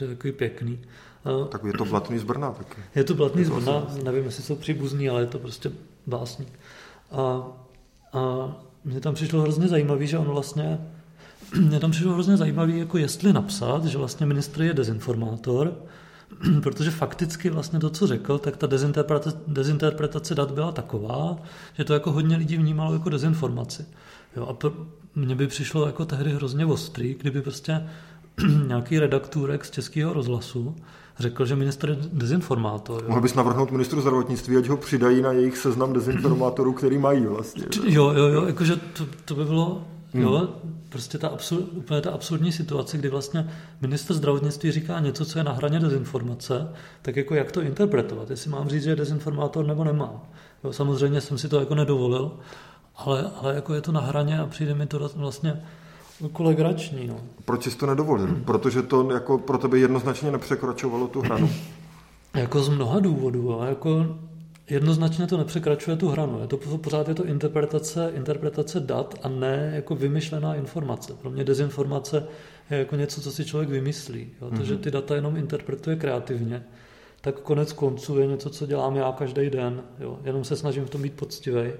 [0.00, 0.78] Je takový pěkný.
[1.24, 2.80] A, tak je to Blatný z Brna taky.
[2.94, 5.70] Je to Blatný z Brna, nevím, jestli jsou příbuzní, ale je to prostě
[6.06, 6.52] básník.
[7.12, 7.46] A,
[8.12, 8.52] a
[8.84, 10.78] mně tam přišlo hrozně zajímavý, že on vlastně
[11.60, 15.76] mně tam přišlo hrozně zajímavý, jako jestli napsat, že vlastně ministr je dezinformátor,
[16.62, 21.36] protože fakticky vlastně to, co řekl, tak ta dezinterpretace, dezinterpretace dat byla taková,
[21.74, 23.86] že to jako hodně lidí vnímalo jako dezinformaci.
[24.36, 24.72] Jo, a pro,
[25.14, 27.88] mně by přišlo jako tehdy hrozně ostrý, kdyby prostě
[28.66, 30.76] nějaký redaktůrek z českého rozhlasu
[31.18, 33.02] řekl, že minister je dezinformátor.
[33.02, 33.08] Jo.
[33.08, 37.64] Mohl bys navrhnout ministru zdravotnictví, ať ho přidají na jejich seznam dezinformátorů, který mají vlastně.
[37.84, 40.22] Jo, jo, jo, jakože to, to by bylo, hmm.
[40.22, 40.48] jo,
[40.88, 45.44] prostě ta absurd, úplně ta absurdní situace, kdy vlastně minister zdravotnictví říká něco, co je
[45.44, 46.68] na hraně dezinformace,
[47.02, 50.22] tak jako jak to interpretovat, jestli mám říct, že je dezinformátor nebo nemám.
[50.64, 52.32] Jo, samozřejmě jsem si to jako nedovolil,
[52.96, 55.62] ale, ale jako je to na hraně a přijde mi to vlastně
[56.28, 57.06] kolegrační.
[57.06, 57.16] No.
[57.44, 58.26] Proč jsi to nedovolil?
[58.26, 58.44] Hmm.
[58.44, 61.50] Protože to jako pro tebe jednoznačně nepřekračovalo tu hranu.
[62.34, 63.60] jako z mnoha důvodů.
[63.60, 64.06] A jako
[64.70, 66.40] jednoznačně to nepřekračuje tu hranu.
[66.40, 71.12] Je to pořád je to interpretace, interpretace dat a ne jako vymyšlená informace.
[71.12, 72.26] Pro mě dezinformace
[72.70, 74.30] je jako něco, co si člověk vymyslí.
[74.40, 74.50] Jo?
[74.50, 74.62] To, mm-hmm.
[74.62, 76.64] že ty data jenom interpretuje kreativně,
[77.20, 79.82] tak konec konců je něco, co dělám já každý den.
[80.00, 80.18] Jo?
[80.24, 81.72] Jenom se snažím v tom být poctivý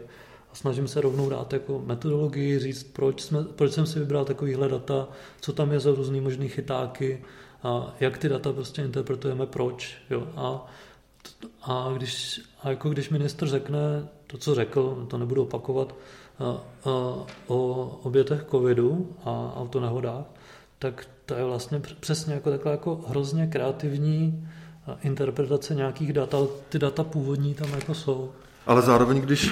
[0.55, 4.69] a snažím se rovnou dát jako metodologii, říct, proč, jsme, proč jsem si vybral takovýhle
[4.69, 5.09] data,
[5.41, 7.25] co tam je za různý možný chytáky,
[7.63, 9.97] a jak ty data prostě interpretujeme, proč.
[10.11, 10.29] Jo?
[10.37, 10.67] A,
[11.63, 15.95] a, když, a jako když minister řekne to, co řekl, to nebudu opakovat,
[16.39, 16.59] a, a,
[17.47, 20.25] o obětech covidu a autonehodách,
[20.79, 24.49] tak to je vlastně přesně jako takhle jako hrozně kreativní
[25.03, 28.33] interpretace nějakých dat, ale ty data původní tam jako jsou.
[28.67, 29.51] Ale zároveň, když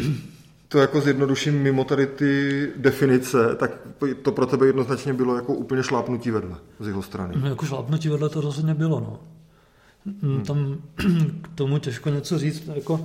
[0.72, 3.70] to jako zjednoduším mimo tady ty definice, tak
[4.22, 7.34] to pro tebe jednoznačně bylo jako úplně šlápnutí vedle z jeho strany.
[7.40, 9.18] No, jako šlápnutí vedle to rozhodně bylo, no.
[10.22, 10.42] Hmm.
[10.42, 10.76] Tam
[11.42, 13.00] k tomu těžko něco říct, jako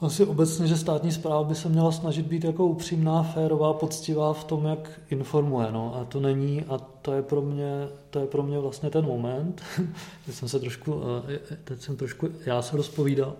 [0.00, 4.44] asi obecně, že státní zpráva by se měla snažit být jako upřímná, férová, poctivá v
[4.44, 5.96] tom, jak informuje, no.
[6.00, 9.62] A to není, a to je pro mě, to je pro mě vlastně ten moment,
[10.26, 13.36] teď jsem se trošku, eh, teď jsem trošku, já se rozpovídal,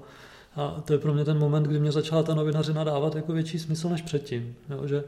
[0.56, 3.58] a to je pro mě ten moment, kdy mě začala ta novinařina dávat jako větší
[3.58, 4.56] smysl než předtím.
[4.70, 5.04] Jo, že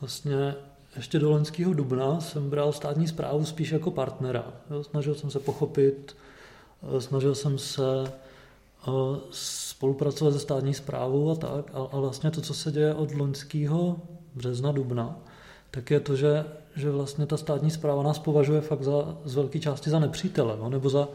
[0.00, 0.54] vlastně
[0.96, 4.44] ještě do loňského dubna jsem bral státní zprávu spíš jako partnera.
[4.70, 6.16] Jo, snažil jsem se pochopit,
[6.96, 8.04] eh, snažil jsem se
[8.88, 8.90] eh,
[9.30, 11.70] spolupracovat se státní zprávou a tak.
[11.74, 13.96] A, a vlastně to, co se děje od loňského
[14.34, 15.16] března, dubna,
[15.70, 16.44] tak je to, že,
[16.76, 20.70] že vlastně ta státní zpráva nás považuje fakt za, z velké části za nepřítele, no,
[20.70, 21.08] nebo za,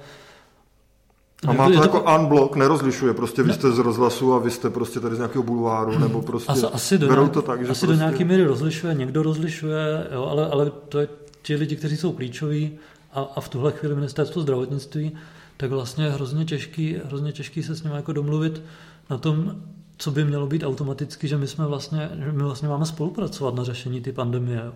[1.48, 2.16] a má to, to jako to...
[2.16, 6.00] unblock, nerozlišuje, prostě vy jste z rozhlasu a vy jste prostě tady z nějakého bulváru,
[6.00, 7.88] nebo prostě asi, asi do berou nějak, to tak, že Asi prostě...
[7.88, 11.08] do nějaké míry rozlišuje, někdo rozlišuje, jo, ale, ale to je
[11.42, 12.72] ti lidi, kteří jsou klíčoví
[13.14, 15.12] a, a v tuhle chvíli ministerstvo zdravotnictví,
[15.58, 18.62] tak vlastně je hrozně těžký, hrozně těžký se s nimi jako domluvit
[19.10, 19.56] na tom,
[19.98, 23.64] co by mělo být automaticky, že my jsme vlastně, že my vlastně máme spolupracovat na
[23.64, 24.62] řešení ty pandemie.
[24.66, 24.74] Jo.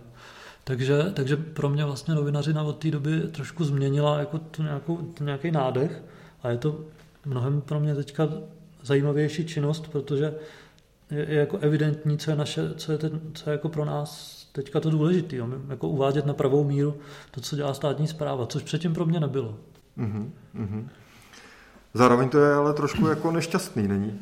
[0.63, 5.23] Takže, takže pro mě vlastně novinařina od té doby trošku změnila jako tu, nějakou, tu
[5.23, 6.03] nějaký nádech
[6.43, 6.79] a je to
[7.25, 8.29] mnohem pro mě teďka
[8.83, 10.33] zajímavější činnost, protože
[11.11, 14.39] je, je jako evidentní, co je, naše, co je, ten, co je jako pro nás
[14.51, 15.35] teďka to důležité,
[15.69, 16.95] jako uvádět na pravou míru
[17.31, 19.57] to, co dělá státní zpráva, což předtím pro mě nebylo.
[19.97, 20.87] Mm-hmm, mm-hmm.
[21.93, 24.19] Zároveň to je ale trošku jako nešťastný, není?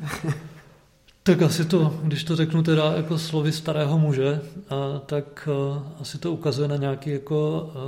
[1.22, 6.18] tak asi to, když to řeknu teda jako slovy starého muže, a, tak a, asi
[6.18, 7.78] to ukazuje na nějaký jako a,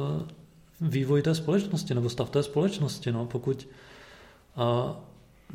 [0.80, 3.12] vývoj té společnosti nebo stav té společnosti.
[3.12, 3.26] No.
[3.26, 3.68] Pokud
[4.56, 4.96] a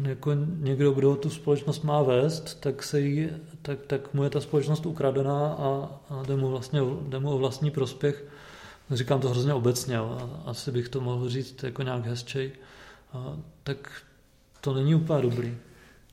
[0.03, 3.29] jako někdo, kdo tu společnost má vést, tak, se jí,
[3.61, 7.37] tak, tak mu je ta společnost ukradená a, a jde, mu vlastně, jde mu o
[7.37, 8.25] vlastní prospěch.
[8.91, 12.51] Říkám to hrozně obecně, a asi bych to mohl říct jako nějak hezčej.
[13.13, 13.91] A, tak
[14.61, 15.57] to není úplně dobrý.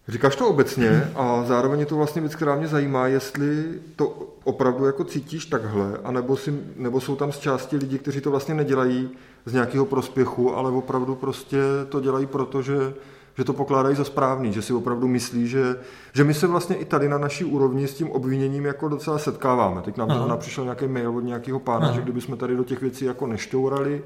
[0.08, 3.64] Říkáš to obecně a zároveň je to vlastně věc, která mě zajímá, jestli
[3.96, 8.30] to opravdu jako cítíš takhle, anebo, si, nebo jsou tam z části lidi, kteří to
[8.30, 9.10] vlastně nedělají
[9.46, 12.94] z nějakého prospěchu, ale opravdu prostě to dělají proto, že
[13.38, 15.76] že to pokládají za správný, že si opravdu myslí, že,
[16.12, 19.82] že my se vlastně i tady na naší úrovni s tím obviněním jako docela setkáváme.
[19.82, 20.36] Teď nám Aha.
[20.36, 21.94] přišel nějaký mail od nějakého pána, Aha.
[21.94, 24.02] že kdybychom tady do těch věcí jako neštourali,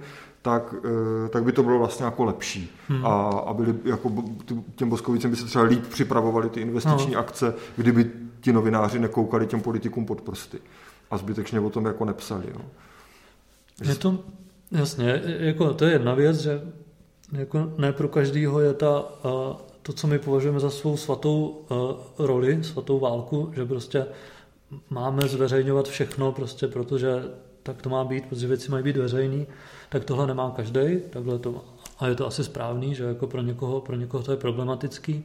[0.47, 2.71] tak, eh, tak by to bylo vlastně jako lepší.
[2.89, 3.07] Hmm.
[3.07, 4.13] A, a byli, jako,
[4.77, 7.21] těm Boskovicem by se třeba líp připravovali ty investiční no.
[7.21, 10.59] akce, kdyby ti novináři nekoukali těm politikům pod prsty.
[11.11, 12.45] A zbytečně o tom jako nepsali.
[12.55, 12.61] Jo.
[13.85, 14.19] Je to,
[14.73, 16.63] jasně, jako to je jedna věc, že
[17.33, 19.05] jako ne pro každýho je ta,
[19.83, 21.65] to, co my považujeme za svou svatou
[22.19, 24.07] roli, svatou válku, že prostě
[24.91, 27.23] máme zveřejňovat všechno, prostě protože
[27.63, 29.47] tak to má být, protože věci mají být veřejný,
[29.89, 31.65] tak tohle nemá každý, takhle to
[31.99, 35.25] a je to asi správný, že jako pro někoho, pro někoho to je problematický.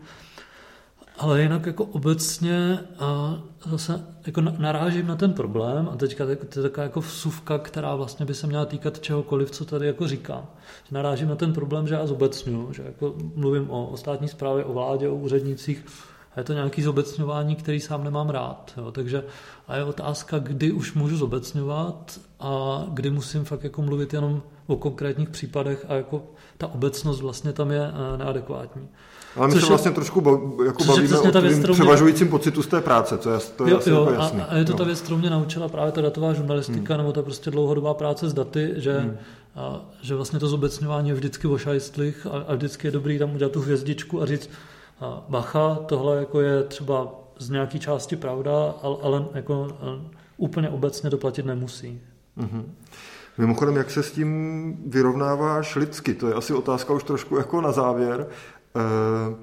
[1.17, 6.37] Ale jinak jako obecně a zase jako narážím na ten problém a teďka to je
[6.61, 10.45] taková jako vsuvka, která vlastně by se měla týkat čehokoliv, co tady jako říkám.
[10.91, 14.73] Narážím na ten problém, že já zobecňuju, že jako mluvím o, o státní správě, o
[14.73, 15.85] vládě, o úřednicích,
[16.35, 18.73] a je to nějaký zobecňování, který sám nemám rád.
[18.77, 18.91] Jo.
[18.91, 19.23] Takže
[19.67, 24.75] a je otázka, kdy už můžu zobecňovat a kdy musím fakt jako mluvit jenom o
[24.75, 26.23] konkrétních případech a jako
[26.57, 28.87] ta obecnost vlastně tam je eh, neadekvátní.
[29.35, 32.31] Ale my což se vlastně je, trošku bav, jako bavíme o tom věc, převažujícím mě...
[32.31, 34.41] pocitu z té práce, co je, to je jo, asi jo, jako jasný.
[34.41, 34.77] A, a je to jo.
[34.77, 37.03] ta věc, kterou mě naučila právě ta datová žurnalistika, hmm.
[37.03, 39.17] nebo ta prostě dlouhodobá práce s daty, že, hmm.
[39.55, 43.35] a, že vlastně to zobecňování je vždycky o šajstlích a, a vždycky je dobrý tam
[43.35, 44.49] udělat tu hvězdičku a říct,
[45.29, 47.07] bacha, tohle jako je třeba
[47.39, 49.67] z nějaké části pravda, ale, ale jako
[50.37, 52.01] úplně obecně to platit nemusí.
[52.37, 52.63] Mm-hmm.
[53.37, 56.13] Mimochodem, jak se s tím vyrovnáváš lidsky?
[56.13, 58.27] To je asi otázka už trošku jako na závěr.
[58.75, 59.35] Eh,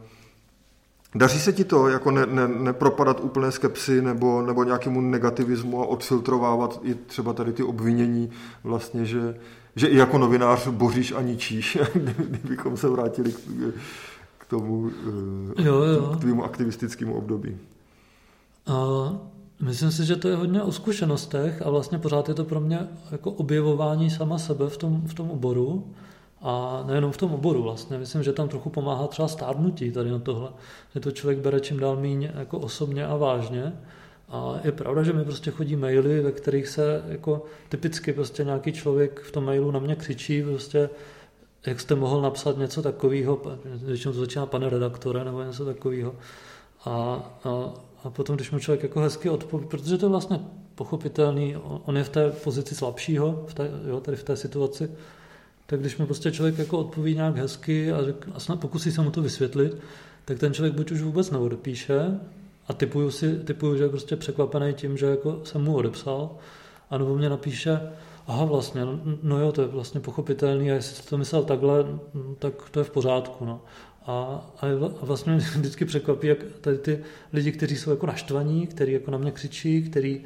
[1.14, 5.86] daří se ti to, jako ne, ne, nepropadat úplné skepsy nebo, nebo nějakému negativismu a
[5.86, 8.30] odfiltrovávat i třeba tady ty obvinění
[8.64, 9.38] vlastně, že,
[9.76, 11.78] že i jako novinář boříš a ničíš,
[12.18, 13.38] kdybychom se vrátili k
[14.48, 14.90] tomu
[15.58, 16.12] eh, jo, jo.
[16.16, 17.56] K tvému aktivistickému období.
[18.66, 18.86] A
[19.60, 22.88] myslím si, že to je hodně o zkušenostech a vlastně pořád je to pro mě
[23.10, 25.86] jako objevování sama sebe v tom, v tom oboru.
[26.42, 27.98] A nejenom v tom oboru vlastně.
[27.98, 30.50] Myslím, že tam trochu pomáhá třeba stárnutí tady na tohle.
[30.94, 33.72] Že to člověk bere čím dál méně jako osobně a vážně.
[34.28, 38.72] A je pravda, že mi prostě chodí maily, ve kterých se jako typicky prostě nějaký
[38.72, 40.90] člověk v tom mailu na mě křičí prostě
[41.66, 46.14] jak jste mohl napsat něco takového, většinou to začíná pane redaktore nebo něco takového.
[46.84, 46.90] A,
[47.44, 47.72] a,
[48.04, 50.40] a potom, když mu člověk jako hezky odpoví, protože to je vlastně
[50.74, 54.90] pochopitelný, on je v té pozici slabšího, v té, jo, tady v té situaci,
[55.66, 59.02] tak když mi prostě člověk jako odpoví nějak hezky a, řek, a snad pokusí se
[59.02, 59.76] mu to vysvětlit,
[60.24, 62.20] tak ten člověk buď už vůbec neodepíše
[62.68, 66.30] a typuju, si, typuju že je prostě překvapený tím, že jako jsem mu odepsal,
[66.90, 67.80] anebo mě napíše,
[68.28, 71.84] aha vlastně, no, no jo, to je vlastně pochopitelný a jestli to myslel takhle,
[72.38, 73.44] tak to je v pořádku.
[73.44, 73.60] No.
[74.06, 74.66] A, a
[75.02, 77.00] vlastně mě vždycky překvapí, jak tady ty
[77.32, 80.24] lidi, kteří jsou jako naštvaní, kteří jako na mě křičí, kteří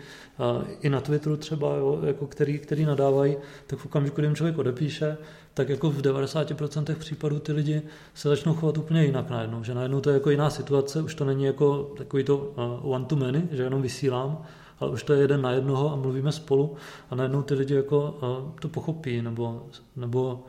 [0.80, 3.36] i na Twitteru třeba, jo, jako který, který nadávají,
[3.66, 5.16] tak v okamžiku, kdy jim člověk odepíše,
[5.54, 7.82] tak jako v 90% případů ty lidi
[8.14, 11.24] se začnou chovat úplně jinak najednou, že najednou to je jako jiná situace, už to
[11.24, 12.36] není jako takový to
[12.82, 14.44] one to many, že jenom vysílám,
[14.80, 16.74] ale už to je jeden na jednoho a mluvíme spolu
[17.10, 18.18] a najednou ty lidi jako
[18.60, 19.66] to pochopí nebo,
[19.96, 20.44] nebo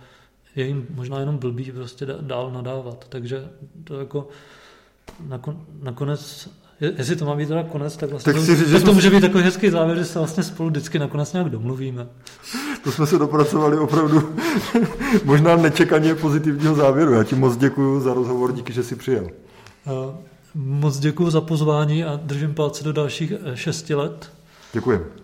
[0.56, 3.06] je jim možná jenom blbý prostě dál nadávat.
[3.10, 3.50] Takže
[3.84, 4.28] to jako
[5.82, 6.50] nakonec
[6.98, 9.22] Jestli to má být teda konec, tak vlastně tak, si, to, tak to může být
[9.22, 12.08] takový hezký závěr, že se vlastně spolu vždycky nakonec nějak domluvíme.
[12.84, 14.36] To jsme se dopracovali opravdu
[15.24, 17.14] možná nečekaně pozitivního závěru.
[17.14, 19.28] Já ti moc děkuji za rozhovor, díky, že jsi přijel.
[20.56, 24.32] Moc děkuji za pozvání a držím palce do dalších eh, šesti let.
[24.74, 25.23] Děkuji.